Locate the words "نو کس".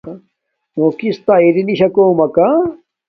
0.77-1.17